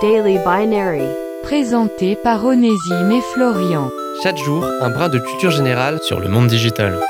Daily 0.00 0.38
Binary. 0.38 1.02
Présenté 1.42 2.14
par 2.14 2.44
Onésime 2.44 3.10
et 3.10 3.20
Florian. 3.32 3.90
Chaque 4.22 4.36
jour, 4.36 4.64
un 4.80 4.90
brin 4.90 5.08
de 5.08 5.18
culture 5.18 5.50
générale 5.50 5.98
sur 6.02 6.20
le 6.20 6.28
monde 6.28 6.46
digital. 6.46 7.00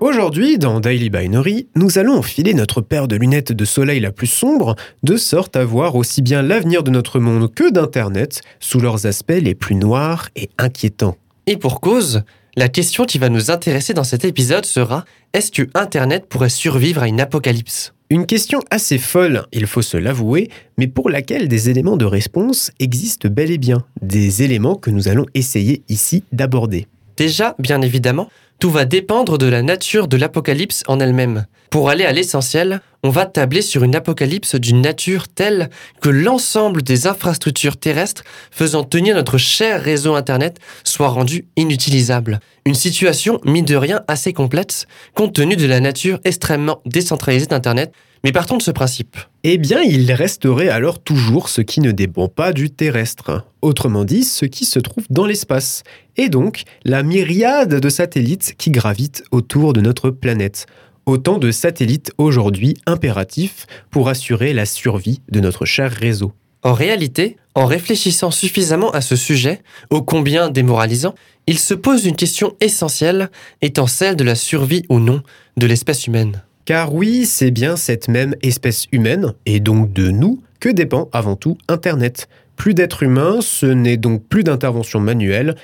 Aujourd'hui, 0.00 0.58
dans 0.58 0.80
Daily 0.80 1.08
Binary, 1.08 1.68
nous 1.74 1.96
allons 1.96 2.18
enfiler 2.18 2.52
notre 2.52 2.82
paire 2.82 3.08
de 3.08 3.16
lunettes 3.16 3.52
de 3.52 3.64
soleil 3.64 4.00
la 4.00 4.12
plus 4.12 4.26
sombre, 4.26 4.76
de 5.02 5.16
sorte 5.16 5.56
à 5.56 5.64
voir 5.64 5.96
aussi 5.96 6.20
bien 6.20 6.42
l'avenir 6.42 6.82
de 6.82 6.90
notre 6.90 7.18
monde 7.18 7.54
que 7.54 7.70
d'Internet 7.70 8.42
sous 8.60 8.80
leurs 8.80 9.06
aspects 9.06 9.40
les 9.40 9.54
plus 9.54 9.76
noirs 9.76 10.28
et 10.36 10.50
inquiétants. 10.58 11.16
Et 11.46 11.56
pour 11.56 11.80
cause, 11.80 12.24
la 12.54 12.68
question 12.68 13.04
qui 13.04 13.18
va 13.18 13.30
nous 13.30 13.50
intéresser 13.50 13.94
dans 13.94 14.04
cet 14.04 14.24
épisode 14.26 14.66
sera 14.66 15.04
est-ce 15.32 15.50
que 15.50 15.68
Internet 15.74 16.26
pourrait 16.28 16.50
survivre 16.50 17.02
à 17.02 17.08
une 17.08 17.20
apocalypse? 17.20 17.94
Une 18.10 18.26
question 18.26 18.60
assez 18.70 18.98
folle, 18.98 19.46
il 19.52 19.66
faut 19.66 19.80
se 19.80 19.96
l'avouer, 19.96 20.50
mais 20.76 20.86
pour 20.86 21.08
laquelle 21.08 21.48
des 21.48 21.70
éléments 21.70 21.96
de 21.96 22.04
réponse 22.04 22.70
existent 22.78 23.30
bel 23.30 23.50
et 23.50 23.56
bien, 23.56 23.84
des 24.02 24.42
éléments 24.42 24.74
que 24.74 24.90
nous 24.90 25.08
allons 25.08 25.24
essayer 25.32 25.82
ici 25.88 26.24
d'aborder. 26.30 26.88
Déjà, 27.16 27.54
bien 27.58 27.80
évidemment, 27.80 28.28
tout 28.58 28.70
va 28.70 28.84
dépendre 28.84 29.38
de 29.38 29.46
la 29.46 29.62
nature 29.62 30.06
de 30.06 30.18
l'apocalypse 30.18 30.82
en 30.88 31.00
elle-même. 31.00 31.46
Pour 31.70 31.88
aller 31.88 32.04
à 32.04 32.12
l'essentiel, 32.12 32.82
on 33.02 33.10
va 33.10 33.26
tabler 33.26 33.62
sur 33.62 33.82
une 33.82 33.96
apocalypse 33.96 34.54
d'une 34.54 34.80
nature 34.80 35.26
telle 35.28 35.70
que 36.00 36.08
l'ensemble 36.08 36.82
des 36.82 37.06
infrastructures 37.06 37.76
terrestres 37.76 38.22
faisant 38.50 38.84
tenir 38.84 39.16
notre 39.16 39.38
cher 39.38 39.82
réseau 39.82 40.14
Internet 40.14 40.58
soit 40.84 41.08
rendu 41.08 41.46
inutilisable. 41.56 42.38
Une 42.64 42.74
situation, 42.74 43.40
mine 43.44 43.64
de 43.64 43.74
rien, 43.74 44.02
assez 44.06 44.32
complète, 44.32 44.86
compte 45.14 45.34
tenu 45.34 45.56
de 45.56 45.66
la 45.66 45.80
nature 45.80 46.20
extrêmement 46.24 46.80
décentralisée 46.86 47.46
d'Internet, 47.46 47.92
mais 48.22 48.30
partons 48.30 48.56
de 48.56 48.62
ce 48.62 48.70
principe. 48.70 49.16
Eh 49.42 49.58
bien, 49.58 49.82
il 49.82 50.12
resterait 50.12 50.68
alors 50.68 51.02
toujours 51.02 51.48
ce 51.48 51.60
qui 51.60 51.80
ne 51.80 51.90
dépend 51.90 52.28
pas 52.28 52.52
du 52.52 52.70
terrestre, 52.70 53.44
autrement 53.62 54.04
dit 54.04 54.22
ce 54.22 54.44
qui 54.44 54.64
se 54.64 54.78
trouve 54.78 55.04
dans 55.10 55.26
l'espace, 55.26 55.82
et 56.16 56.28
donc 56.28 56.62
la 56.84 57.02
myriade 57.02 57.80
de 57.80 57.88
satellites 57.88 58.54
qui 58.56 58.70
gravitent 58.70 59.24
autour 59.32 59.72
de 59.72 59.80
notre 59.80 60.10
planète. 60.10 60.66
Autant 61.04 61.38
de 61.38 61.50
satellites 61.50 62.12
aujourd'hui 62.16 62.76
impératifs 62.86 63.66
pour 63.90 64.08
assurer 64.08 64.52
la 64.52 64.66
survie 64.66 65.20
de 65.30 65.40
notre 65.40 65.64
cher 65.64 65.90
réseau. 65.90 66.32
En 66.62 66.74
réalité, 66.74 67.36
en 67.56 67.66
réfléchissant 67.66 68.30
suffisamment 68.30 68.92
à 68.92 69.00
ce 69.00 69.16
sujet, 69.16 69.62
ô 69.90 70.02
combien 70.02 70.48
démoralisant, 70.48 71.16
il 71.48 71.58
se 71.58 71.74
pose 71.74 72.06
une 72.06 72.14
question 72.14 72.54
essentielle, 72.60 73.30
étant 73.62 73.88
celle 73.88 74.14
de 74.14 74.22
la 74.22 74.36
survie 74.36 74.84
ou 74.88 75.00
non 75.00 75.22
de 75.56 75.66
l'espèce 75.66 76.06
humaine. 76.06 76.44
Car 76.66 76.94
oui, 76.94 77.26
c'est 77.26 77.50
bien 77.50 77.74
cette 77.74 78.06
même 78.06 78.36
espèce 78.42 78.86
humaine, 78.92 79.34
et 79.44 79.58
donc 79.58 79.92
de 79.92 80.12
nous, 80.12 80.40
que 80.60 80.68
dépend 80.68 81.08
avant 81.12 81.34
tout 81.34 81.58
Internet. 81.66 82.28
Plus 82.54 82.74
d'êtres 82.74 83.02
humains, 83.02 83.40
ce 83.40 83.66
n'est 83.66 83.96
donc 83.96 84.22
plus 84.22 84.44
d'intervention 84.44 85.00
manuelle, 85.00 85.56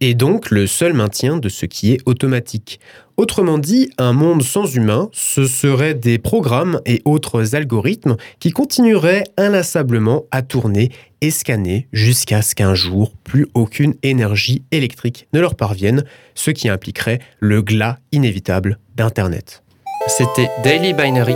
et 0.00 0.14
donc 0.14 0.50
le 0.50 0.66
seul 0.66 0.92
maintien 0.92 1.36
de 1.36 1.48
ce 1.48 1.66
qui 1.66 1.92
est 1.92 2.00
automatique. 2.06 2.80
Autrement 3.16 3.58
dit, 3.58 3.90
un 3.98 4.14
monde 4.14 4.42
sans 4.42 4.74
humains, 4.74 5.10
ce 5.12 5.44
seraient 5.44 5.92
des 5.92 6.18
programmes 6.18 6.80
et 6.86 7.02
autres 7.04 7.54
algorithmes 7.54 8.16
qui 8.38 8.50
continueraient 8.50 9.24
inlassablement 9.36 10.24
à 10.30 10.40
tourner 10.40 10.90
et 11.20 11.30
scanner 11.30 11.86
jusqu'à 11.92 12.40
ce 12.40 12.54
qu'un 12.54 12.74
jour, 12.74 13.12
plus 13.24 13.46
aucune 13.52 13.94
énergie 14.02 14.62
électrique 14.70 15.28
ne 15.34 15.40
leur 15.40 15.54
parvienne, 15.54 16.04
ce 16.34 16.50
qui 16.50 16.70
impliquerait 16.70 17.20
le 17.40 17.60
glas 17.60 17.98
inévitable 18.10 18.78
d'Internet. 18.96 19.62
C'était 20.06 20.48
Daily 20.64 20.94
Binary. 20.94 21.34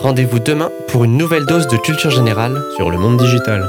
Rendez-vous 0.00 0.38
demain 0.38 0.70
pour 0.88 1.04
une 1.04 1.18
nouvelle 1.18 1.44
dose 1.44 1.68
de 1.68 1.76
culture 1.76 2.10
générale 2.10 2.62
Sur 2.76 2.90
le 2.90 2.96
monde 2.96 3.18
digital. 3.18 3.68